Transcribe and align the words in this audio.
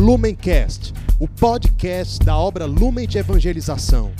Lumencast, 0.00 0.94
o 1.20 1.28
podcast 1.28 2.24
da 2.24 2.34
obra 2.34 2.64
Lumen 2.64 3.06
de 3.06 3.18
Evangelização. 3.18 4.10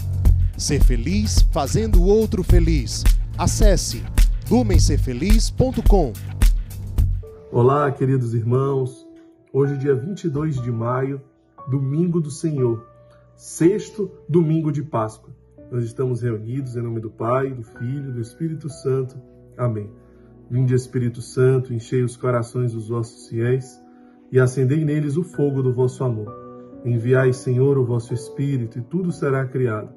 Ser 0.58 0.84
feliz 0.84 1.40
fazendo 1.50 2.02
o 2.02 2.04
outro 2.04 2.42
feliz. 2.42 3.02
Acesse 3.38 4.04
lumencerfeliz.com. 4.50 6.12
Olá, 7.50 7.90
queridos 7.90 8.34
irmãos. 8.34 9.08
Hoje, 9.54 9.78
dia 9.78 9.94
22 9.94 10.60
de 10.60 10.70
maio, 10.70 11.18
domingo 11.70 12.20
do 12.20 12.30
Senhor, 12.30 12.86
sexto 13.34 14.10
domingo 14.28 14.70
de 14.70 14.82
Páscoa. 14.82 15.34
Nós 15.72 15.82
estamos 15.82 16.20
reunidos 16.20 16.76
em 16.76 16.82
nome 16.82 17.00
do 17.00 17.08
Pai, 17.08 17.54
do 17.54 17.62
Filho 17.62 18.12
do 18.12 18.20
Espírito 18.20 18.68
Santo. 18.68 19.18
Amém. 19.56 19.90
Vinde, 20.50 20.74
Espírito 20.74 21.22
Santo, 21.22 21.72
enchei 21.72 22.02
os 22.02 22.18
corações 22.18 22.74
dos 22.74 22.88
vossos 22.88 23.28
fiéis 23.28 23.80
e 24.30 24.38
acendei 24.38 24.84
neles 24.84 25.16
o 25.16 25.24
fogo 25.24 25.62
do 25.62 25.72
vosso 25.72 26.04
amor. 26.04 26.32
Enviai, 26.84 27.32
Senhor, 27.32 27.76
o 27.76 27.84
vosso 27.84 28.14
Espírito, 28.14 28.78
e 28.78 28.82
tudo 28.82 29.12
será 29.12 29.44
criado, 29.46 29.90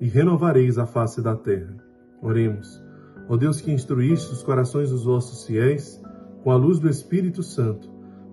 e 0.00 0.06
renovareis 0.06 0.78
a 0.78 0.86
face 0.86 1.20
da 1.20 1.34
terra. 1.34 1.76
Oremos. 2.22 2.82
Ó 3.28 3.36
Deus 3.36 3.60
que 3.60 3.72
instruíste 3.72 4.32
os 4.32 4.42
corações 4.42 4.90
dos 4.90 5.04
vossos 5.04 5.44
fiéis, 5.46 6.00
com 6.42 6.50
a 6.50 6.56
luz 6.56 6.78
do 6.78 6.88
Espírito 6.88 7.42
Santo, 7.42 7.88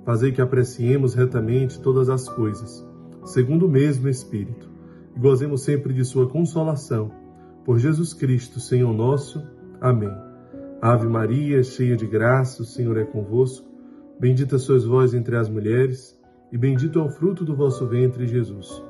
fazei 0.06 0.32
que 0.32 0.42
apreciemos 0.42 1.14
retamente 1.14 1.80
todas 1.80 2.10
as 2.10 2.28
coisas, 2.28 2.86
segundo 3.26 3.68
o 3.68 3.70
mesmo 3.70 4.10
Espírito, 4.10 4.70
e 5.16 5.20
gozemos 5.20 5.64
sempre 5.64 5.94
de 5.94 6.04
sua 6.04 6.28
consolação. 6.28 7.12
Por 7.64 7.78
Jesus 7.78 8.14
Cristo, 8.14 8.60
Senhor 8.60 8.94
nosso. 8.94 9.42
Amém. 9.80 10.12
Ave 10.82 11.08
Maria, 11.08 11.64
cheia 11.64 11.96
de 11.96 12.08
graça, 12.08 12.64
o 12.64 12.66
Senhor 12.66 12.98
é 12.98 13.06
convosco. 13.06 13.71
Bendita 14.22 14.60
sois 14.60 14.86
vós 14.86 15.16
entre 15.16 15.36
as 15.36 15.50
mulheres, 15.50 16.16
e 16.52 16.58
bendito 16.58 17.00
é 17.00 17.02
o 17.02 17.10
fruto 17.10 17.44
do 17.44 17.56
vosso 17.56 17.88
ventre, 17.88 18.28
Jesus. 18.28 18.84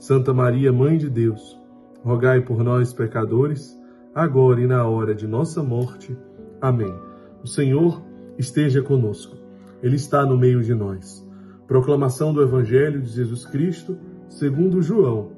Santa 0.00 0.34
Maria, 0.34 0.72
Mãe 0.72 0.98
de 0.98 1.08
Deus, 1.08 1.56
rogai 2.02 2.40
por 2.40 2.64
nós, 2.64 2.92
pecadores, 2.92 3.80
agora 4.12 4.60
e 4.60 4.66
na 4.66 4.84
hora 4.84 5.14
de 5.14 5.28
nossa 5.28 5.62
morte. 5.62 6.18
Amém. 6.60 6.92
O 7.40 7.46
Senhor 7.46 8.02
esteja 8.36 8.82
conosco. 8.82 9.36
Ele 9.80 9.94
está 9.94 10.26
no 10.26 10.36
meio 10.36 10.60
de 10.60 10.74
nós. 10.74 11.24
Proclamação 11.68 12.34
do 12.34 12.42
Evangelho 12.42 13.00
de 13.00 13.10
Jesus 13.10 13.46
Cristo, 13.46 13.96
segundo 14.28 14.82
João. 14.82 15.30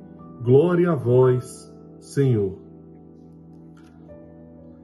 Glória 0.42 0.92
a 0.92 0.94
vós, 0.94 1.70
Senhor. 2.00 2.58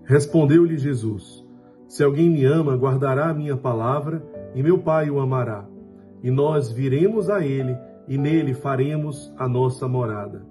Respondeu-lhe 0.05 0.77
Jesus: 0.77 1.43
Se 1.89 2.05
alguém 2.05 2.29
me 2.29 2.45
ama, 2.45 2.77
guardará 2.77 3.31
a 3.31 3.35
minha 3.35 3.57
palavra 3.57 4.31
e 4.55 4.63
meu 4.63 4.79
Pai 4.79 5.11
o 5.11 5.21
amará. 5.21 5.67
E 6.23 6.31
nós 6.31 6.71
viremos 6.71 7.29
a 7.29 7.45
ele, 7.45 7.77
e 8.07 8.17
nele 8.17 8.55
faremos 8.55 9.33
a 9.37 9.49
nossa 9.49 9.89
morada. 9.89 10.43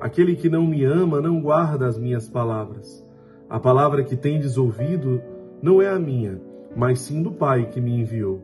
Aquele 0.00 0.34
que 0.34 0.48
não 0.48 0.66
me 0.66 0.84
ama 0.84 1.20
não 1.20 1.40
guarda 1.40 1.86
as 1.86 1.98
minhas 1.98 2.28
palavras. 2.28 3.06
A 3.48 3.60
palavra 3.60 4.02
que 4.02 4.16
tendes 4.16 4.56
ouvido 4.56 5.22
não 5.62 5.80
é 5.80 5.88
a 5.88 5.98
minha, 5.98 6.40
mas 6.74 7.00
sim 7.00 7.22
do 7.22 7.30
Pai 7.30 7.66
que 7.66 7.80
me 7.80 8.00
enviou. 8.00 8.42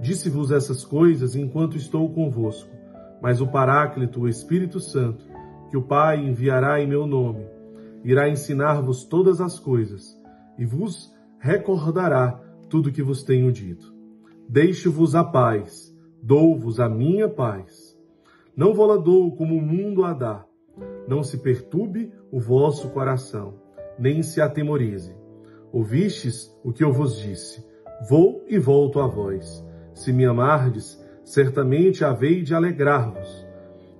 Disse-vos 0.00 0.50
essas 0.50 0.84
coisas 0.84 1.36
enquanto 1.36 1.76
estou 1.76 2.12
convosco, 2.12 2.70
mas 3.20 3.40
o 3.40 3.46
Paráclito, 3.46 4.22
o 4.22 4.28
Espírito 4.28 4.80
Santo, 4.80 5.24
que 5.70 5.76
o 5.76 5.82
Pai 5.82 6.18
enviará 6.18 6.80
em 6.80 6.86
meu 6.86 7.06
nome, 7.06 7.46
irá 8.04 8.28
ensinar-vos 8.28 9.04
todas 9.04 9.40
as 9.40 9.58
coisas 9.58 10.20
e 10.58 10.66
vos 10.66 11.14
recordará 11.38 12.40
tudo 12.68 12.92
que 12.92 13.02
vos 13.02 13.22
tenho 13.22 13.52
dito. 13.52 13.91
Deixo-vos 14.48 15.14
a 15.14 15.24
paz, 15.24 15.94
dou-vos 16.22 16.78
a 16.78 16.88
minha 16.88 17.28
paz. 17.28 17.98
Não 18.56 18.74
vou-la 18.74 18.96
dou 18.96 19.34
como 19.34 19.56
o 19.56 19.62
mundo 19.62 20.04
a 20.04 20.12
dá. 20.12 20.44
Não 21.08 21.22
se 21.22 21.38
perturbe 21.38 22.12
o 22.30 22.38
vosso 22.38 22.90
coração, 22.90 23.54
nem 23.98 24.22
se 24.22 24.40
atemorize. 24.40 25.14
Ouvistes 25.72 26.54
o 26.62 26.72
que 26.72 26.84
eu 26.84 26.92
vos 26.92 27.18
disse. 27.18 27.64
Vou 28.08 28.44
e 28.46 28.58
volto 28.58 29.00
a 29.00 29.06
vós. 29.06 29.64
Se 29.94 30.12
me 30.12 30.24
amardes, 30.24 31.02
certamente 31.24 32.04
havei 32.04 32.42
de 32.42 32.54
alegrar-vos, 32.54 33.46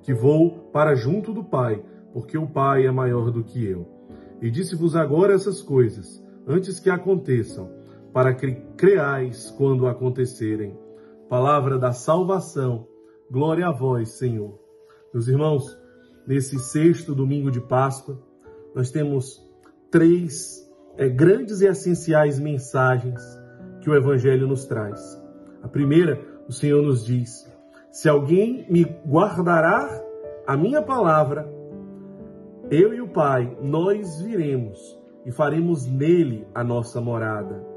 que 0.02 0.12
vou 0.12 0.68
para 0.72 0.94
junto 0.94 1.32
do 1.32 1.44
Pai, 1.44 1.82
porque 2.12 2.36
o 2.36 2.46
Pai 2.46 2.86
é 2.86 2.90
maior 2.90 3.30
do 3.30 3.42
que 3.42 3.64
eu. 3.64 3.88
E 4.40 4.50
disse-vos 4.50 4.96
agora 4.96 5.34
essas 5.34 5.62
coisas, 5.62 6.22
antes 6.46 6.80
que 6.80 6.90
aconteçam, 6.90 7.70
para 8.12 8.34
que 8.34 8.52
creais 8.76 9.50
quando 9.56 9.86
acontecerem. 9.86 10.78
Palavra 11.28 11.78
da 11.78 11.92
salvação. 11.92 12.86
Glória 13.30 13.68
a 13.68 13.72
vós, 13.72 14.10
Senhor. 14.10 14.58
Meus 15.12 15.28
irmãos, 15.28 15.78
nesse 16.26 16.58
sexto 16.58 17.14
domingo 17.14 17.50
de 17.50 17.60
Páscoa, 17.60 18.20
nós 18.74 18.90
temos 18.90 19.42
três 19.90 20.70
é, 20.96 21.08
grandes 21.08 21.60
e 21.60 21.66
essenciais 21.66 22.38
mensagens 22.38 23.20
que 23.80 23.88
o 23.88 23.94
Evangelho 23.94 24.46
nos 24.46 24.66
traz. 24.66 25.20
A 25.62 25.68
primeira, 25.68 26.20
o 26.48 26.52
Senhor 26.52 26.82
nos 26.82 27.04
diz: 27.04 27.50
Se 27.90 28.08
alguém 28.08 28.66
me 28.70 28.84
guardará 29.06 29.88
a 30.46 30.56
minha 30.56 30.82
palavra, 30.82 31.50
eu 32.70 32.92
e 32.92 33.00
o 33.00 33.08
Pai, 33.08 33.56
nós 33.62 34.20
viremos 34.20 34.98
e 35.24 35.30
faremos 35.30 35.86
nele 35.86 36.46
a 36.54 36.62
nossa 36.64 37.00
morada. 37.00 37.72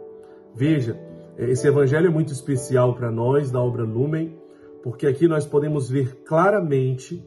Veja, 0.56 0.98
esse 1.38 1.68
evangelho 1.68 2.08
é 2.08 2.10
muito 2.10 2.32
especial 2.32 2.96
para 2.96 3.12
nós 3.12 3.52
da 3.52 3.60
obra 3.60 3.84
Lumen, 3.84 4.40
porque 4.82 5.06
aqui 5.06 5.28
nós 5.28 5.46
podemos 5.46 5.90
ver 5.90 6.24
claramente 6.24 7.22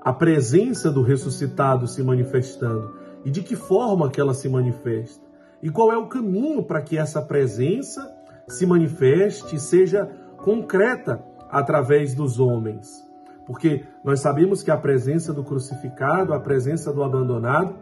a 0.00 0.12
presença 0.12 0.90
do 0.90 1.00
ressuscitado 1.00 1.86
se 1.86 2.02
manifestando 2.02 2.96
e 3.24 3.30
de 3.30 3.40
que 3.40 3.54
forma 3.54 4.10
que 4.10 4.20
ela 4.20 4.34
se 4.34 4.48
manifesta 4.48 5.24
e 5.62 5.70
qual 5.70 5.92
é 5.92 5.96
o 5.96 6.08
caminho 6.08 6.64
para 6.64 6.82
que 6.82 6.98
essa 6.98 7.22
presença 7.22 8.12
se 8.48 8.66
manifeste 8.66 9.54
e 9.54 9.60
seja 9.60 10.10
concreta 10.38 11.24
através 11.48 12.16
dos 12.16 12.40
homens. 12.40 13.08
Porque 13.46 13.84
nós 14.02 14.18
sabemos 14.18 14.60
que 14.60 14.72
a 14.72 14.76
presença 14.76 15.32
do 15.32 15.44
crucificado, 15.44 16.34
a 16.34 16.40
presença 16.40 16.92
do 16.92 17.04
abandonado, 17.04 17.76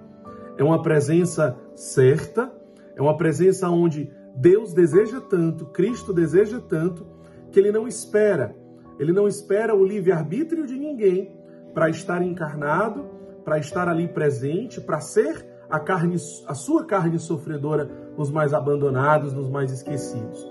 é 0.59 0.62
uma 0.62 0.83
presença 0.83 1.56
certa, 1.75 2.53
é 2.94 3.00
uma 3.00 3.16
presença 3.16 3.71
onde 3.71 4.12
Deus 4.35 4.73
deseja 4.73 5.21
tanto, 5.21 5.67
Cristo 5.67 6.13
deseja 6.13 6.61
tanto, 6.61 7.07
que 7.51 7.59
ele 7.59 7.73
não 7.73 7.87
espera, 7.87 8.55
ele 8.99 9.13
não 9.13 9.27
espera 9.27 9.75
o 9.75 9.85
livre-arbítrio 9.85 10.67
de 10.67 10.77
ninguém 10.79 11.37
para 11.75 11.89
estar 11.89 12.23
encarnado, 12.23 13.07
para 13.45 13.59
estar 13.59 13.89
ali 13.89 14.07
presente, 14.07 14.81
para 14.81 15.01
ser 15.01 15.47
a 15.69 15.79
carne, 15.79 16.17
a 16.47 16.55
sua 16.55 16.85
carne 16.85 17.19
sofredora 17.19 17.91
nos 18.17 18.31
mais 18.31 18.53
abandonados, 18.53 19.33
nos 19.33 19.49
mais 19.49 19.73
esquecidos. 19.73 20.47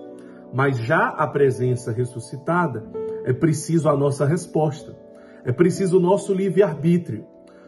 Mas 0.53 0.77
já 0.77 1.09
a 1.09 1.27
presença 1.27 1.91
ressuscitada, 1.91 2.83
é 3.23 3.33
preciso 3.33 3.89
a 3.89 3.95
nossa 3.95 4.25
resposta. 4.25 4.95
É 5.43 5.51
preciso 5.51 5.97
o 5.97 6.01
nosso 6.01 6.33
livre-arbítrio. 6.33 7.25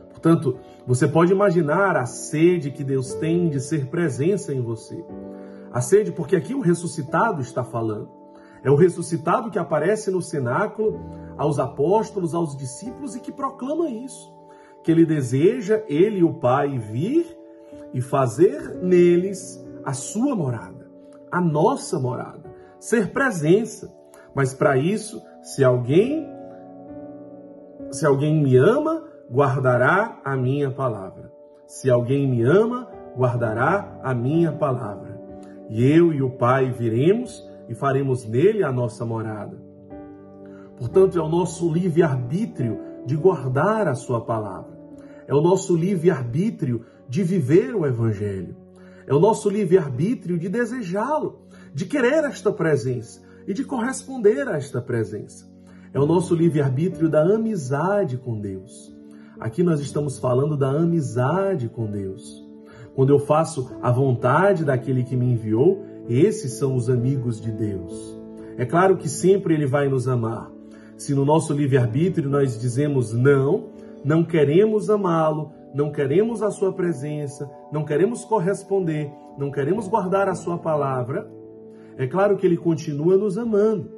Portanto, 0.09 0.57
você 0.85 1.07
pode 1.07 1.31
imaginar 1.31 1.95
a 1.95 2.05
sede 2.05 2.71
que 2.71 2.83
Deus 2.83 3.13
tem 3.15 3.49
de 3.49 3.59
ser 3.59 3.87
presença 3.87 4.53
em 4.53 4.61
você. 4.61 5.03
A 5.73 5.79
sede, 5.79 6.11
porque 6.11 6.35
aqui 6.35 6.53
o 6.53 6.59
ressuscitado 6.59 7.41
está 7.41 7.63
falando. 7.63 8.09
É 8.63 8.69
o 8.69 8.75
ressuscitado 8.75 9.49
que 9.49 9.57
aparece 9.57 10.11
no 10.11 10.21
cenáculo 10.21 10.99
aos 11.37 11.59
apóstolos, 11.59 12.35
aos 12.35 12.55
discípulos 12.55 13.15
e 13.15 13.19
que 13.19 13.31
proclama 13.31 13.89
isso. 13.89 14.31
Que 14.83 14.91
ele 14.91 15.05
deseja, 15.05 15.83
ele 15.87 16.19
e 16.19 16.23
o 16.23 16.33
Pai, 16.33 16.77
vir 16.77 17.25
e 17.93 18.01
fazer 18.01 18.75
neles 18.81 19.63
a 19.83 19.93
sua 19.93 20.35
morada, 20.35 20.89
a 21.31 21.41
nossa 21.41 21.99
morada, 21.99 22.53
ser 22.79 23.11
presença. 23.11 23.91
Mas 24.35 24.53
para 24.53 24.77
isso, 24.77 25.21
se 25.41 25.63
alguém 25.63 26.29
se 27.91 28.05
alguém 28.05 28.41
me 28.41 28.55
ama, 28.55 29.03
guardará 29.29 30.21
a 30.23 30.37
minha 30.37 30.71
palavra. 30.71 31.31
Se 31.67 31.89
alguém 31.89 32.29
me 32.29 32.41
ama, 32.41 32.87
guardará 33.17 33.99
a 34.01 34.13
minha 34.13 34.51
palavra 34.51 35.10
e 35.71 35.89
eu 35.89 36.13
e 36.13 36.21
o 36.21 36.29
Pai 36.29 36.69
viremos 36.69 37.49
e 37.69 37.73
faremos 37.73 38.27
nele 38.27 38.61
a 38.61 38.71
nossa 38.73 39.05
morada. 39.05 39.57
Portanto, 40.77 41.17
é 41.17 41.21
o 41.21 41.29
nosso 41.29 41.71
livre-arbítrio 41.71 42.77
de 43.05 43.15
guardar 43.15 43.87
a 43.87 43.95
Sua 43.95 44.19
palavra. 44.19 44.77
É 45.25 45.33
o 45.33 45.39
nosso 45.39 45.73
livre-arbítrio 45.73 46.83
de 47.07 47.23
viver 47.23 47.73
o 47.73 47.85
Evangelho. 47.85 48.57
É 49.07 49.13
o 49.13 49.19
nosso 49.19 49.49
livre-arbítrio 49.49 50.37
de 50.37 50.49
desejá-lo, 50.49 51.47
de 51.73 51.85
querer 51.85 52.25
esta 52.25 52.51
presença 52.51 53.21
e 53.47 53.53
de 53.53 53.63
corresponder 53.63 54.49
a 54.49 54.57
esta 54.57 54.81
presença. 54.81 55.49
É 55.93 55.99
o 55.99 56.05
nosso 56.05 56.35
livre-arbítrio 56.35 57.09
da 57.09 57.21
amizade 57.21 58.17
com 58.17 58.39
Deus. 58.39 58.93
Aqui 59.39 59.63
nós 59.63 59.79
estamos 59.79 60.19
falando 60.19 60.57
da 60.57 60.69
amizade 60.69 61.69
com 61.69 61.85
Deus. 61.85 62.40
Quando 62.95 63.11
eu 63.11 63.19
faço 63.19 63.71
a 63.81 63.91
vontade 63.91 64.65
daquele 64.65 65.03
que 65.03 65.15
me 65.15 65.31
enviou, 65.31 65.85
esses 66.09 66.53
são 66.53 66.75
os 66.75 66.89
amigos 66.89 67.39
de 67.39 67.51
Deus. 67.51 68.19
É 68.57 68.65
claro 68.65 68.97
que 68.97 69.07
sempre 69.07 69.53
ele 69.53 69.65
vai 69.65 69.87
nos 69.87 70.07
amar. 70.07 70.51
Se 70.97 71.15
no 71.15 71.25
nosso 71.25 71.53
livre-arbítrio 71.53 72.29
nós 72.29 72.59
dizemos 72.59 73.13
não, 73.13 73.69
não 74.03 74.23
queremos 74.23 74.89
amá-lo, 74.89 75.51
não 75.73 75.91
queremos 75.91 76.43
a 76.43 76.51
sua 76.51 76.73
presença, 76.73 77.49
não 77.71 77.85
queremos 77.85 78.25
corresponder, 78.25 79.11
não 79.37 79.49
queremos 79.49 79.87
guardar 79.87 80.27
a 80.27 80.35
sua 80.35 80.57
palavra, 80.57 81.31
é 81.97 82.05
claro 82.07 82.37
que 82.37 82.45
ele 82.45 82.57
continua 82.57 83.17
nos 83.17 83.37
amando. 83.37 83.91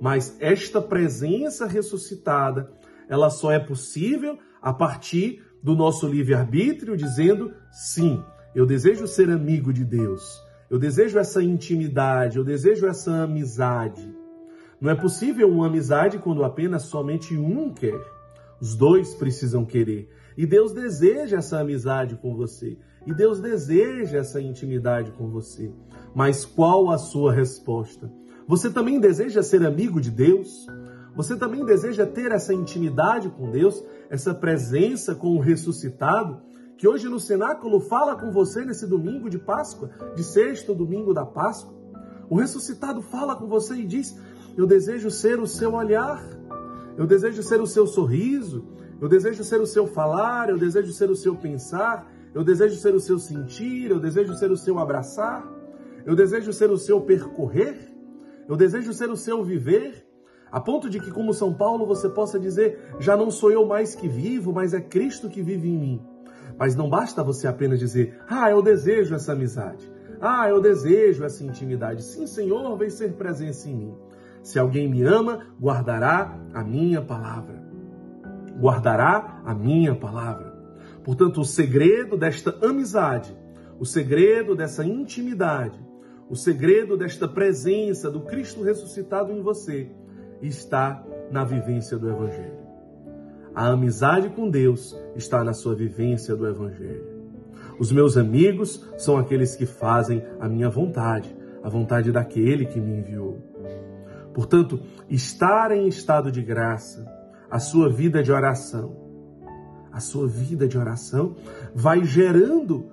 Mas 0.00 0.36
esta 0.38 0.80
presença 0.80 1.66
ressuscitada, 1.66 2.70
ela 3.08 3.30
só 3.30 3.50
é 3.50 3.58
possível 3.58 4.38
a 4.62 4.72
partir 4.72 5.42
do 5.62 5.74
nosso 5.74 6.06
livre-arbítrio, 6.06 6.96
dizendo 6.96 7.52
sim, 7.70 8.22
eu 8.54 8.66
desejo 8.66 9.06
ser 9.06 9.30
amigo 9.30 9.72
de 9.72 9.84
Deus, 9.84 10.42
eu 10.70 10.78
desejo 10.78 11.18
essa 11.18 11.42
intimidade, 11.42 12.38
eu 12.38 12.44
desejo 12.44 12.86
essa 12.86 13.22
amizade. 13.22 14.14
Não 14.80 14.90
é 14.90 14.94
possível 14.94 15.50
uma 15.50 15.66
amizade 15.66 16.18
quando 16.18 16.44
apenas 16.44 16.82
somente 16.82 17.36
um 17.36 17.72
quer. 17.72 18.00
Os 18.60 18.76
dois 18.76 19.14
precisam 19.14 19.64
querer. 19.64 20.08
E 20.36 20.46
Deus 20.46 20.72
deseja 20.72 21.38
essa 21.38 21.58
amizade 21.58 22.16
com 22.16 22.36
você. 22.36 22.78
E 23.06 23.12
Deus 23.12 23.40
deseja 23.40 24.18
essa 24.18 24.40
intimidade 24.40 25.10
com 25.12 25.28
você. 25.28 25.72
Mas 26.14 26.44
qual 26.44 26.90
a 26.90 26.98
sua 26.98 27.32
resposta? 27.32 28.10
Você 28.46 28.70
também 28.70 29.00
deseja 29.00 29.42
ser 29.42 29.64
amigo 29.64 30.00
de 30.00 30.10
Deus? 30.10 30.66
Você 31.18 31.34
também 31.34 31.64
deseja 31.64 32.06
ter 32.06 32.30
essa 32.30 32.54
intimidade 32.54 33.28
com 33.28 33.50
Deus, 33.50 33.84
essa 34.08 34.32
presença 34.32 35.16
com 35.16 35.34
o 35.34 35.40
ressuscitado, 35.40 36.40
que 36.76 36.86
hoje 36.86 37.08
no 37.08 37.18
cenáculo 37.18 37.80
fala 37.80 38.14
com 38.14 38.30
você 38.30 38.64
nesse 38.64 38.86
domingo 38.86 39.28
de 39.28 39.36
Páscoa, 39.36 39.90
de 40.14 40.22
sexto 40.22 40.72
domingo 40.72 41.12
da 41.12 41.26
Páscoa? 41.26 41.74
O 42.30 42.36
ressuscitado 42.36 43.02
fala 43.02 43.34
com 43.34 43.48
você 43.48 43.74
e 43.74 43.84
diz: 43.84 44.16
Eu 44.56 44.64
desejo 44.64 45.10
ser 45.10 45.40
o 45.40 45.46
seu 45.48 45.74
olhar, 45.74 46.22
eu 46.96 47.04
desejo 47.04 47.42
ser 47.42 47.60
o 47.60 47.66
seu 47.66 47.84
sorriso, 47.84 48.64
eu 49.00 49.08
desejo 49.08 49.42
ser 49.42 49.60
o 49.60 49.66
seu 49.66 49.88
falar, 49.88 50.48
eu 50.48 50.56
desejo 50.56 50.92
ser 50.92 51.10
o 51.10 51.16
seu 51.16 51.34
pensar, 51.34 52.08
eu 52.32 52.44
desejo 52.44 52.76
ser 52.76 52.94
o 52.94 53.00
seu 53.00 53.18
sentir, 53.18 53.90
eu 53.90 53.98
desejo 53.98 54.34
ser 54.34 54.52
o 54.52 54.56
seu 54.56 54.78
abraçar, 54.78 55.44
eu 56.06 56.14
desejo 56.14 56.52
ser 56.52 56.70
o 56.70 56.78
seu 56.78 57.00
percorrer, 57.00 57.92
eu 58.48 58.54
desejo 58.54 58.92
ser 58.92 59.10
o 59.10 59.16
seu 59.16 59.42
viver, 59.42 60.07
a 60.50 60.60
ponto 60.60 60.88
de 60.88 60.98
que, 60.98 61.10
como 61.10 61.34
São 61.34 61.52
Paulo, 61.52 61.86
você 61.86 62.08
possa 62.08 62.38
dizer: 62.38 62.94
já 62.98 63.16
não 63.16 63.30
sou 63.30 63.50
eu 63.50 63.66
mais 63.66 63.94
que 63.94 64.08
vivo, 64.08 64.52
mas 64.52 64.72
é 64.72 64.80
Cristo 64.80 65.28
que 65.28 65.42
vive 65.42 65.68
em 65.68 65.78
mim. 65.78 66.02
Mas 66.58 66.74
não 66.74 66.88
basta 66.88 67.22
você 67.22 67.46
apenas 67.46 67.78
dizer: 67.78 68.18
ah, 68.28 68.50
eu 68.50 68.62
desejo 68.62 69.14
essa 69.14 69.32
amizade, 69.32 69.90
ah, 70.20 70.48
eu 70.48 70.60
desejo 70.60 71.24
essa 71.24 71.44
intimidade. 71.44 72.02
Sim, 72.02 72.26
Senhor, 72.26 72.76
vem 72.76 72.90
ser 72.90 73.12
presença 73.12 73.68
em 73.68 73.74
mim. 73.74 73.94
Se 74.42 74.58
alguém 74.58 74.88
me 74.88 75.02
ama, 75.02 75.46
guardará 75.60 76.38
a 76.54 76.64
minha 76.64 77.02
palavra. 77.02 77.62
Guardará 78.58 79.42
a 79.44 79.54
minha 79.54 79.94
palavra. 79.94 80.56
Portanto, 81.04 81.40
o 81.40 81.44
segredo 81.44 82.16
desta 82.16 82.56
amizade, 82.62 83.36
o 83.78 83.84
segredo 83.84 84.54
dessa 84.54 84.84
intimidade, 84.84 85.78
o 86.28 86.34
segredo 86.34 86.96
desta 86.96 87.28
presença 87.28 88.10
do 88.10 88.22
Cristo 88.22 88.62
ressuscitado 88.62 89.32
em 89.32 89.40
você 89.40 89.90
está 90.40 91.04
na 91.30 91.44
vivência 91.44 91.98
do 91.98 92.08
Evangelho. 92.08 92.58
A 93.54 93.68
amizade 93.68 94.28
com 94.30 94.48
Deus 94.48 94.96
está 95.16 95.42
na 95.42 95.52
sua 95.52 95.74
vivência 95.74 96.36
do 96.36 96.46
Evangelho. 96.46 97.18
Os 97.78 97.92
meus 97.92 98.16
amigos 98.16 98.84
são 98.96 99.16
aqueles 99.16 99.54
que 99.54 99.66
fazem 99.66 100.22
a 100.40 100.48
minha 100.48 100.68
vontade, 100.68 101.36
a 101.62 101.68
vontade 101.68 102.12
daquele 102.12 102.66
que 102.66 102.80
me 102.80 102.98
enviou. 102.98 103.38
Portanto, 104.34 104.80
estar 105.08 105.72
em 105.72 105.88
estado 105.88 106.30
de 106.30 106.42
graça, 106.42 107.06
a 107.50 107.58
sua 107.58 107.88
vida 107.88 108.22
de 108.22 108.30
oração, 108.30 108.96
a 109.90 110.00
sua 110.00 110.28
vida 110.28 110.68
de 110.68 110.78
oração 110.78 111.34
vai 111.74 112.04
gerando 112.04 112.92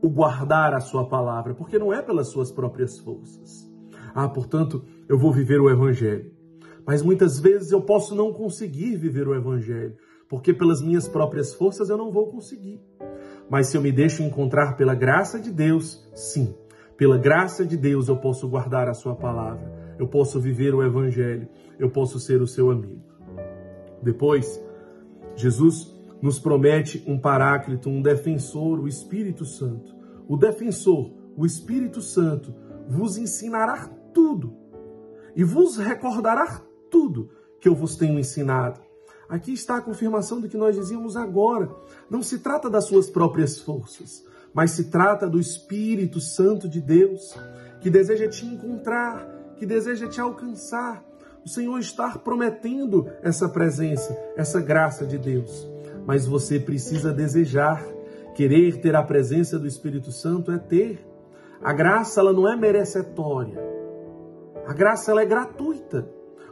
o 0.00 0.08
guardar 0.08 0.72
a 0.74 0.80
sua 0.80 1.08
palavra, 1.08 1.54
porque 1.54 1.78
não 1.78 1.92
é 1.92 2.00
pelas 2.00 2.28
suas 2.28 2.52
próprias 2.52 2.98
forças. 2.98 3.68
Ah, 4.14 4.28
portanto, 4.28 4.84
eu 5.08 5.18
vou 5.18 5.32
viver 5.32 5.60
o 5.60 5.68
evangelho. 5.68 6.37
Mas 6.88 7.02
muitas 7.02 7.38
vezes 7.38 7.70
eu 7.70 7.82
posso 7.82 8.16
não 8.16 8.32
conseguir 8.32 8.96
viver 8.96 9.28
o 9.28 9.34
evangelho, 9.36 9.94
porque 10.28 10.52
pelas 10.52 10.82
minhas 10.82 11.06
próprias 11.06 11.54
forças 11.54 11.88
eu 11.88 11.96
não 11.96 12.10
vou 12.10 12.26
conseguir. 12.32 12.82
Mas 13.48 13.68
se 13.68 13.76
eu 13.76 13.80
me 13.80 13.92
deixo 13.92 14.24
encontrar 14.24 14.76
pela 14.76 14.94
graça 14.94 15.38
de 15.38 15.52
Deus, 15.52 16.04
sim, 16.14 16.52
pela 16.96 17.16
graça 17.16 17.64
de 17.64 17.76
Deus 17.76 18.08
eu 18.08 18.16
posso 18.16 18.48
guardar 18.48 18.88
a 18.88 18.94
sua 18.94 19.14
palavra 19.14 19.78
eu 19.98 20.06
posso 20.06 20.40
viver 20.40 20.74
o 20.74 20.82
Evangelho, 20.82 21.48
eu 21.78 21.90
posso 21.90 22.20
ser 22.20 22.40
o 22.40 22.46
seu 22.46 22.70
amigo. 22.70 23.02
Depois, 24.02 24.62
Jesus 25.34 25.94
nos 26.22 26.38
promete 26.38 27.02
um 27.06 27.18
paráclito, 27.18 27.90
um 27.90 28.00
defensor, 28.00 28.78
o 28.78 28.88
Espírito 28.88 29.44
Santo. 29.44 29.94
O 30.28 30.36
defensor, 30.36 31.12
o 31.36 31.44
Espírito 31.44 32.00
Santo, 32.00 32.54
vos 32.88 33.18
ensinará 33.18 33.88
tudo 34.14 34.56
e 35.34 35.42
vos 35.44 35.76
recordará 35.76 36.62
tudo 36.90 37.30
que 37.60 37.68
eu 37.68 37.74
vos 37.74 37.96
tenho 37.96 38.18
ensinado. 38.18 38.80
Aqui 39.28 39.52
está 39.52 39.76
a 39.76 39.82
confirmação 39.82 40.40
do 40.40 40.48
que 40.48 40.56
nós 40.56 40.74
dizíamos 40.74 41.16
agora. 41.16 41.70
Não 42.08 42.22
se 42.22 42.38
trata 42.38 42.70
das 42.70 42.86
suas 42.86 43.10
próprias 43.10 43.60
forças, 43.60 44.24
mas 44.54 44.70
se 44.70 44.84
trata 44.84 45.28
do 45.28 45.38
Espírito 45.38 46.20
Santo 46.20 46.66
de 46.66 46.80
Deus, 46.80 47.36
que 47.80 47.90
deseja 47.90 48.26
te 48.28 48.46
encontrar, 48.46 49.26
que 49.58 49.66
deseja 49.66 50.08
te 50.08 50.20
alcançar. 50.20 51.04
O 51.44 51.48
Senhor 51.48 51.78
está 51.78 52.18
prometendo 52.18 53.06
essa 53.22 53.48
presença, 53.48 54.18
essa 54.34 54.60
graça 54.60 55.06
de 55.06 55.18
Deus. 55.18 55.68
Mas 56.06 56.26
você 56.26 56.58
precisa 56.58 57.12
desejar, 57.12 57.84
querer 58.34 58.80
ter 58.80 58.96
a 58.96 59.02
presença 59.02 59.58
do 59.58 59.66
Espírito 59.66 60.10
Santo 60.10 60.50
é 60.50 60.58
ter. 60.58 61.06
A 61.62 61.72
graça 61.72 62.20
ela 62.20 62.32
não 62.32 62.50
é 62.50 62.56
merecetória. 62.56 63.58
A 64.66 64.72
graça 64.72 65.10
ela 65.10 65.22
é 65.22 65.26
gratuita. 65.26 66.08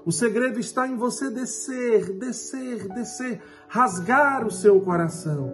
O 0.06 0.12
segredo 0.12 0.61
está 0.61 0.87
em 0.87 0.94
você 0.94 1.29
descer, 1.29 2.17
descer, 2.17 2.87
descer, 2.94 3.43
rasgar 3.67 4.47
o 4.47 4.53
seu 4.53 4.81
coração. 4.81 5.53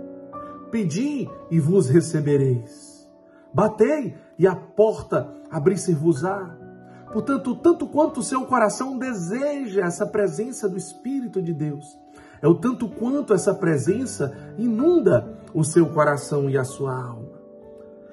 Pedi 0.71 1.27
e 1.51 1.59
vos 1.59 1.89
recebereis. 1.89 3.11
Batei 3.55 4.15
e 4.39 4.47
a 4.47 4.55
porta 4.55 5.35
abrir-se-vos-á. 5.51 6.55
Portanto, 7.11 7.57
tanto 7.57 7.87
quanto 7.87 8.21
o 8.21 8.23
seu 8.23 8.45
coração 8.45 8.99
deseja 8.99 9.87
essa 9.87 10.07
presença 10.07 10.69
do 10.69 10.77
Espírito 10.77 11.41
de 11.41 11.55
Deus, 11.55 11.99
é 12.43 12.47
o 12.47 12.55
tanto 12.55 12.91
quanto 12.91 13.33
essa 13.33 13.55
presença 13.55 14.37
inunda 14.59 15.35
o 15.55 15.65
seu 15.65 15.87
coração 15.87 16.51
e 16.51 16.59
a 16.59 16.65
sua 16.65 16.95
alma. 16.95 17.41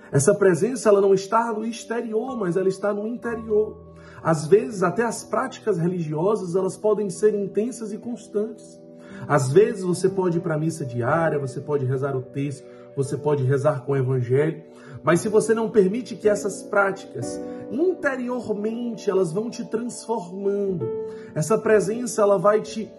Essa 0.10 0.34
presença 0.34 0.88
ela 0.88 1.02
não 1.02 1.14
está 1.14 1.52
no 1.52 1.66
exterior, 1.66 2.38
mas 2.38 2.56
ela 2.56 2.70
está 2.70 2.94
no 2.94 3.06
interior. 3.06 3.89
Às 4.22 4.48
vezes, 4.48 4.84
até 4.84 5.04
as 5.04 5.24
práticas 5.24 5.78
religiosas, 5.78 6.56
elas 6.56 6.76
podem 6.76 7.10
ser 7.10 7.34
intensas 7.34 7.94
e 7.94 7.98
constantes. 7.98 8.80
Às 9.28 9.52
vezes 9.52 9.84
você 9.84 10.08
pode 10.08 10.38
ir 10.38 10.42
para 10.42 10.56
a 10.56 10.58
missa 10.60 10.86
diária, 10.86 11.40
você 11.40 11.60
pode 11.60 11.86
rezar 11.86 12.16
o 12.16 12.22
texto, 12.22 12.66
você 12.96 13.18
pode 13.18 13.44
rezar 13.44 13.86
com 13.86 13.94
o 13.94 13.98
evangelho, 13.98 14.64
mas 15.04 15.22
se 15.22 15.30
você 15.30 15.54
não 15.54 15.70
permite 15.70 16.16
que 16.16 16.28
essas 16.28 16.64
práticas 16.64 17.40
interiormente 17.72 19.10
elas 19.10 19.32
vão 19.32 19.50
te 19.50 19.64
transformando, 19.66 20.88
essa 21.36 21.58
presença 21.58 22.22
ela 22.22 22.38
vai 22.38 22.62
te 22.62 22.92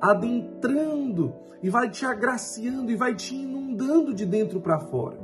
adentrando 0.00 1.34
e 1.62 1.70
vai 1.70 1.90
te 1.90 2.04
agraciando 2.04 2.90
e 2.90 2.96
vai 2.96 3.14
te 3.14 3.34
inundando 3.34 4.14
de 4.14 4.24
dentro 4.24 4.60
para 4.60 4.78
fora. 4.78 5.18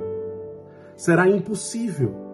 Será 0.97 1.29
impossível 1.29 2.24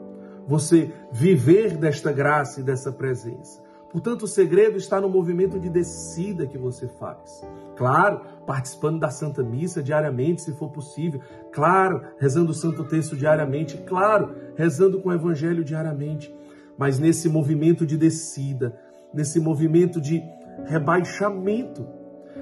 você 0.47 0.91
viver 1.11 1.77
desta 1.77 2.11
graça 2.11 2.59
e 2.59 2.63
dessa 2.63 2.91
presença. 2.91 3.61
Portanto, 3.91 4.23
o 4.23 4.27
segredo 4.27 4.77
está 4.77 5.01
no 5.01 5.09
movimento 5.09 5.59
de 5.59 5.69
descida 5.69 6.47
que 6.47 6.57
você 6.57 6.87
faz. 6.87 7.45
Claro, 7.75 8.21
participando 8.45 8.99
da 8.99 9.09
Santa 9.09 9.43
Missa 9.43 9.83
diariamente, 9.83 10.41
se 10.41 10.53
for 10.53 10.69
possível. 10.69 11.19
Claro, 11.51 12.01
rezando 12.17 12.51
o 12.51 12.55
Santo 12.55 12.85
Texto 12.85 13.17
diariamente. 13.17 13.77
Claro, 13.79 14.33
rezando 14.55 15.01
com 15.01 15.09
o 15.09 15.13
Evangelho 15.13 15.63
diariamente. 15.63 16.33
Mas 16.77 16.99
nesse 16.99 17.27
movimento 17.27 17.85
de 17.85 17.97
descida, 17.97 18.79
nesse 19.13 19.41
movimento 19.41 19.99
de 19.99 20.23
rebaixamento, 20.65 21.85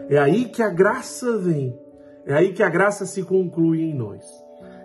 é 0.08 0.20
aí 0.20 0.46
que 0.46 0.62
a 0.62 0.70
graça 0.70 1.36
vem. 1.40 1.80
É 2.28 2.34
aí 2.36 2.54
que 2.54 2.62
a 2.62 2.70
graça 2.70 3.08
se 3.08 3.24
conclui 3.24 3.82
em 3.82 3.94
nós. 3.96 4.24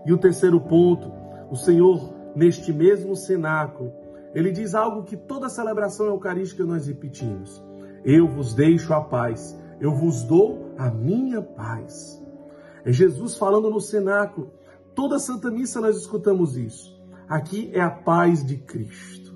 E 0.06 0.12
o 0.14 0.18
terceiro 0.18 0.59
ponto, 0.62 1.12
o 1.50 1.56
Senhor, 1.56 2.14
neste 2.35 2.73
mesmo 2.73 3.14
cenáculo, 3.14 3.93
ele 4.35 4.50
diz 4.50 4.75
algo 4.75 5.05
que 5.05 5.17
toda 5.17 5.49
celebração 5.49 6.07
eucarística 6.07 6.64
nós 6.64 6.87
repetimos: 6.87 7.62
Eu 8.05 8.29
vos 8.29 8.55
deixo 8.55 8.93
a 8.93 9.00
paz, 9.00 9.59
eu 9.81 9.95
vos 9.95 10.25
dou 10.25 10.75
a 10.76 10.91
minha 10.91 11.41
paz. 11.41 12.21
É 12.85 12.93
Jesus 12.93 13.37
falando 13.37 13.71
no 13.71 13.81
cenáculo. 13.81 14.53
Toda 14.95 15.19
Santa 15.19 15.50
Missa 15.50 15.81
nós 15.81 15.97
escutamos 15.97 16.57
isso. 16.57 16.95
Aqui 17.29 17.71
é 17.73 17.81
a 17.81 17.91
paz 17.91 18.45
de 18.45 18.57
Cristo. 18.57 19.35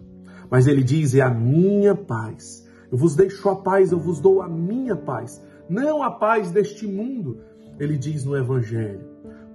Mas 0.50 0.66
ele 0.66 0.82
diz: 0.82 1.14
É 1.14 1.20
a 1.20 1.30
minha 1.30 1.94
paz 1.94 2.68
Eu 2.90 2.98
vos 2.98 3.14
deixo 3.14 3.48
a 3.48 3.56
paz, 3.56 3.92
eu 3.92 3.98
vos 3.98 4.20
dou 4.20 4.42
a 4.42 4.48
minha 4.48 4.96
paz, 4.96 5.42
não 5.68 6.02
a 6.02 6.10
paz 6.10 6.50
deste 6.50 6.86
mundo, 6.86 7.40
ele 7.78 7.98
diz 7.98 8.24
no 8.24 8.36
Evangelho. 8.36 9.07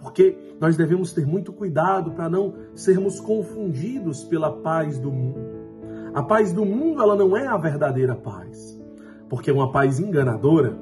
Porque 0.04 0.38
nós 0.60 0.76
devemos 0.76 1.14
ter 1.14 1.26
muito 1.26 1.54
cuidado 1.54 2.12
para 2.12 2.30
não 2.30 2.54
sermos 2.76 3.22
confundidos 3.22 4.26
pela 4.26 4.52
paz 4.52 5.00
do 5.00 5.10
mundo. 5.10 5.40
A 6.14 6.22
paz 6.22 6.52
do 6.52 6.66
mundo, 6.66 7.02
ela 7.02 7.16
não 7.16 7.36
é 7.36 7.48
a 7.48 7.58
verdadeira 7.58 8.14
paz, 8.14 8.80
porque 9.30 9.50
é 9.50 9.54
uma 9.54 9.72
paz 9.72 10.00
enganadora. 10.00 10.78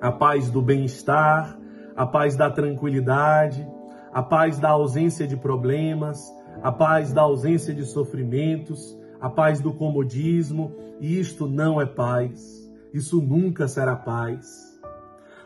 A 0.00 0.12
paz 0.12 0.50
do 0.50 0.60
bem-estar, 0.60 1.58
a 1.96 2.04
paz 2.04 2.36
da 2.36 2.50
tranquilidade, 2.50 3.66
a 4.12 4.22
paz 4.22 4.58
da 4.58 4.68
ausência 4.70 5.26
de 5.26 5.36
problemas, 5.36 6.22
a 6.62 6.70
paz 6.70 7.12
da 7.12 7.22
ausência 7.22 7.74
de 7.74 7.84
sofrimentos, 7.84 8.96
a 9.18 9.30
paz 9.30 9.60
do 9.60 9.72
comodismo, 9.72 10.72
e 11.00 11.18
isto 11.18 11.48
não 11.48 11.80
é 11.80 11.86
paz. 11.86 12.70
Isso 12.92 13.22
nunca 13.22 13.66
será 13.66 13.96
paz. 13.96 14.78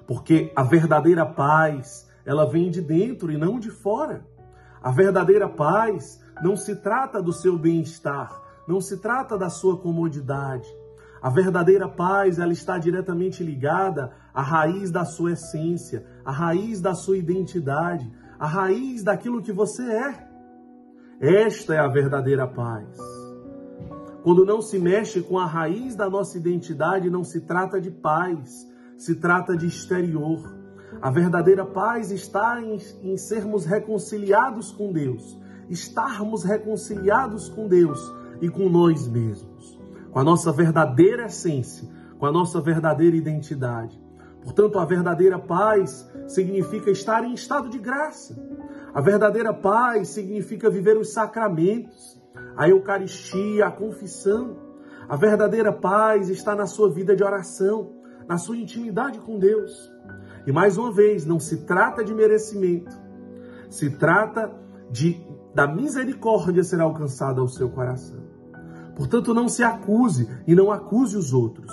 Porque 0.06 0.52
a 0.56 0.64
verdadeira 0.64 1.24
paz, 1.24 2.07
ela 2.28 2.44
vem 2.44 2.70
de 2.70 2.82
dentro 2.82 3.32
e 3.32 3.38
não 3.38 3.58
de 3.58 3.70
fora. 3.70 4.22
A 4.82 4.90
verdadeira 4.90 5.48
paz 5.48 6.22
não 6.42 6.58
se 6.58 6.76
trata 6.76 7.22
do 7.22 7.32
seu 7.32 7.58
bem-estar, 7.58 8.30
não 8.68 8.82
se 8.82 8.98
trata 8.98 9.38
da 9.38 9.48
sua 9.48 9.78
comodidade. 9.78 10.68
A 11.22 11.30
verdadeira 11.30 11.88
paz, 11.88 12.38
ela 12.38 12.52
está 12.52 12.76
diretamente 12.76 13.42
ligada 13.42 14.12
à 14.34 14.42
raiz 14.42 14.90
da 14.90 15.06
sua 15.06 15.32
essência, 15.32 16.04
à 16.22 16.30
raiz 16.30 16.82
da 16.82 16.94
sua 16.94 17.16
identidade, 17.16 18.12
à 18.38 18.46
raiz 18.46 19.02
daquilo 19.02 19.40
que 19.40 19.50
você 19.50 19.90
é. 19.90 20.28
Esta 21.46 21.76
é 21.76 21.78
a 21.78 21.88
verdadeira 21.88 22.46
paz. 22.46 22.94
Quando 24.22 24.44
não 24.44 24.60
se 24.60 24.78
mexe 24.78 25.22
com 25.22 25.38
a 25.38 25.46
raiz 25.46 25.96
da 25.96 26.10
nossa 26.10 26.36
identidade, 26.36 27.08
não 27.08 27.24
se 27.24 27.40
trata 27.40 27.80
de 27.80 27.90
paz, 27.90 28.68
se 28.98 29.14
trata 29.14 29.56
de 29.56 29.66
exterior. 29.66 30.57
A 31.00 31.10
verdadeira 31.10 31.64
paz 31.64 32.10
está 32.10 32.60
em, 32.60 32.78
em 33.02 33.16
sermos 33.16 33.64
reconciliados 33.64 34.72
com 34.72 34.92
Deus, 34.92 35.38
estarmos 35.68 36.42
reconciliados 36.42 37.48
com 37.48 37.68
Deus 37.68 38.00
e 38.40 38.48
com 38.48 38.68
nós 38.68 39.06
mesmos, 39.06 39.78
com 40.10 40.18
a 40.18 40.24
nossa 40.24 40.50
verdadeira 40.50 41.26
essência, 41.26 41.88
com 42.18 42.26
a 42.26 42.32
nossa 42.32 42.60
verdadeira 42.60 43.16
identidade. 43.16 44.00
Portanto, 44.42 44.78
a 44.78 44.84
verdadeira 44.84 45.38
paz 45.38 46.08
significa 46.26 46.90
estar 46.90 47.24
em 47.24 47.34
estado 47.34 47.68
de 47.68 47.78
graça. 47.78 48.36
A 48.94 49.00
verdadeira 49.00 49.52
paz 49.52 50.08
significa 50.08 50.70
viver 50.70 50.96
os 50.96 51.12
sacramentos, 51.12 52.20
a 52.56 52.68
Eucaristia, 52.68 53.66
a 53.66 53.70
confissão. 53.70 54.56
A 55.08 55.16
verdadeira 55.16 55.72
paz 55.72 56.28
está 56.28 56.54
na 56.54 56.66
sua 56.66 56.90
vida 56.90 57.14
de 57.14 57.22
oração, 57.22 57.92
na 58.26 58.38
sua 58.38 58.56
intimidade 58.56 59.18
com 59.20 59.38
Deus. 59.38 59.92
E 60.46 60.52
mais 60.52 60.78
uma 60.78 60.92
vez, 60.92 61.24
não 61.24 61.38
se 61.38 61.58
trata 61.64 62.04
de 62.04 62.14
merecimento, 62.14 62.96
se 63.68 63.90
trata 63.90 64.50
de 64.90 65.20
da 65.54 65.66
misericórdia 65.66 66.62
ser 66.62 66.80
alcançada 66.80 67.40
ao 67.40 67.48
seu 67.48 67.68
coração. 67.68 68.20
Portanto, 68.94 69.34
não 69.34 69.48
se 69.48 69.62
acuse 69.62 70.28
e 70.46 70.54
não 70.54 70.70
acuse 70.70 71.16
os 71.16 71.32
outros, 71.32 71.72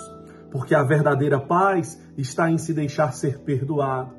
porque 0.50 0.74
a 0.74 0.82
verdadeira 0.82 1.38
paz 1.38 2.00
está 2.16 2.50
em 2.50 2.58
se 2.58 2.74
deixar 2.74 3.12
ser 3.12 3.40
perdoado. 3.40 4.12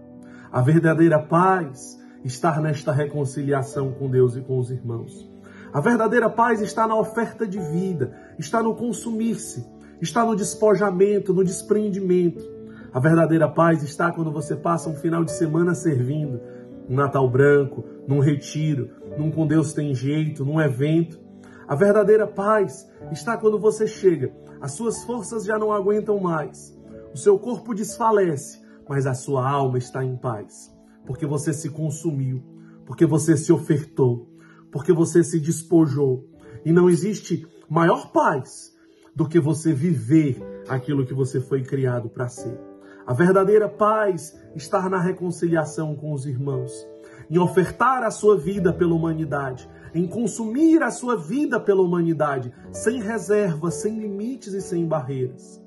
A 0.51 0.61
verdadeira 0.61 1.19
paz 1.19 1.99
estar 2.23 2.61
nesta 2.61 2.91
reconciliação 2.91 3.91
com 3.91 4.09
Deus 4.09 4.35
e 4.35 4.41
com 4.41 4.57
os 4.57 4.71
irmãos. 4.71 5.29
A 5.73 5.81
verdadeira 5.81 6.29
paz 6.29 6.61
está 6.61 6.87
na 6.87 6.95
oferta 6.95 7.45
de 7.45 7.59
vida, 7.59 8.15
está 8.39 8.63
no 8.63 8.73
consumir-se, 8.73 9.65
está 10.01 10.25
no 10.25 10.35
despojamento, 10.35 11.33
no 11.33 11.43
despreendimento. 11.43 12.56
A 12.97 12.99
verdadeira 12.99 13.47
paz 13.47 13.83
está 13.83 14.11
quando 14.11 14.31
você 14.31 14.55
passa 14.55 14.89
um 14.89 14.95
final 14.95 15.23
de 15.23 15.31
semana 15.31 15.75
servindo, 15.75 16.41
um 16.89 16.95
Natal 16.95 17.29
branco, 17.29 17.85
num 18.07 18.17
retiro, 18.17 18.89
num 19.15 19.29
com 19.29 19.45
Deus 19.45 19.71
tem 19.71 19.93
jeito, 19.93 20.43
num 20.43 20.59
evento. 20.59 21.19
A 21.67 21.75
verdadeira 21.75 22.25
paz 22.25 22.89
está 23.11 23.37
quando 23.37 23.59
você 23.59 23.85
chega, 23.85 24.33
as 24.59 24.71
suas 24.71 25.03
forças 25.03 25.45
já 25.45 25.59
não 25.59 25.71
aguentam 25.71 26.19
mais, 26.19 26.75
o 27.13 27.17
seu 27.19 27.37
corpo 27.37 27.75
desfalece, 27.75 28.63
mas 28.89 29.05
a 29.05 29.13
sua 29.13 29.47
alma 29.47 29.77
está 29.77 30.03
em 30.03 30.17
paz 30.17 30.75
porque 31.05 31.27
você 31.27 31.53
se 31.53 31.69
consumiu, 31.69 32.41
porque 32.83 33.05
você 33.05 33.37
se 33.37 33.53
ofertou, 33.53 34.27
porque 34.71 34.91
você 34.91 35.23
se 35.23 35.39
despojou. 35.39 36.27
E 36.65 36.71
não 36.71 36.89
existe 36.89 37.45
maior 37.69 38.11
paz 38.11 38.75
do 39.15 39.29
que 39.29 39.39
você 39.39 39.71
viver 39.71 40.41
aquilo 40.67 41.05
que 41.05 41.13
você 41.13 41.39
foi 41.39 41.61
criado 41.61 42.09
para 42.09 42.27
ser. 42.27 42.76
A 43.07 43.13
verdadeira 43.13 43.69
paz 43.69 44.37
está 44.53 44.89
na 44.89 44.99
reconciliação 44.99 45.95
com 45.95 46.11
os 46.11 46.25
irmãos, 46.25 46.85
em 47.29 47.37
ofertar 47.37 48.03
a 48.03 48.11
sua 48.11 48.37
vida 48.37 48.73
pela 48.73 48.93
humanidade, 48.93 49.69
em 49.95 50.05
consumir 50.05 50.83
a 50.83 50.91
sua 50.91 51.15
vida 51.15 51.57
pela 51.57 51.81
humanidade, 51.81 52.51
sem 52.69 53.01
reservas, 53.01 53.75
sem 53.75 53.97
limites 53.97 54.53
e 54.53 54.59
sem 54.59 54.85
barreiras. 54.85 55.63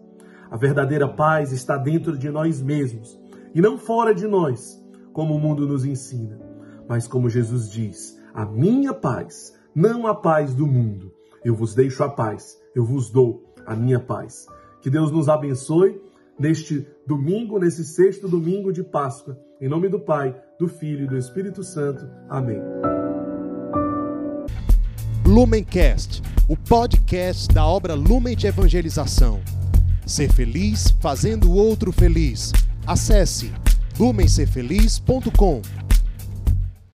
A 0.51 0.57
verdadeira 0.59 1.09
paz 1.09 1.51
está 1.51 1.79
dentro 1.79 2.19
de 2.19 2.29
nós 2.29 2.61
mesmos 2.61 3.19
e 3.55 3.63
não 3.63 3.79
fora 3.79 4.15
de 4.15 4.27
nós 4.27 4.79
como 5.15 5.35
o 5.35 5.41
mundo 5.41 5.67
nos 5.67 5.87
ensina, 5.87 6.39
mas 6.87 7.09
como 7.09 7.31
Jesus 7.31 7.71
diz: 7.71 8.21
a 8.35 8.45
minha 8.45 8.93
paz, 8.93 9.59
não 9.75 10.07
a 10.07 10.15
paz 10.15 10.55
do 10.55 10.67
mundo. 10.67 11.11
Eu 11.43 11.55
vos 11.55 11.75
deixo 11.75 12.05
a 12.05 12.09
paz, 12.11 12.61
eu 12.75 12.85
vos 12.85 13.11
dou 13.11 13.55
a 13.65 13.75
minha 13.75 13.99
paz. 13.99 14.47
Que 14.83 14.91
Deus 14.91 15.11
nos 15.11 15.27
abençoe 15.27 16.10
neste 16.41 16.87
domingo, 17.07 17.59
nesse 17.59 17.85
sexto 17.85 18.27
domingo 18.27 18.73
de 18.73 18.83
Páscoa. 18.83 19.39
Em 19.61 19.69
nome 19.69 19.91
do 19.91 20.01
Pai, 20.01 20.35
do 20.59 20.67
Filho 20.67 21.05
e 21.05 21.07
do 21.07 21.19
Espírito 21.19 21.63
Santo. 21.63 22.09
Amém. 22.31 22.59
Lumencast, 25.27 26.23
o 26.49 26.57
podcast 26.57 27.47
da 27.55 27.65
obra 27.67 27.93
Lumen 27.95 28.35
de 28.35 28.47
Evangelização. 28.47 29.41
Ser 30.07 30.33
feliz 30.33 30.91
fazendo 30.99 31.51
o 31.51 31.55
outro 31.55 31.93
feliz. 31.93 32.53
Acesse 32.87 33.53
lumencerfeliz.com 33.99 35.61